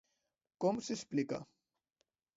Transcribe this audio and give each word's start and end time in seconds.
-Com 0.33 0.81
s'explica?… 0.87 1.43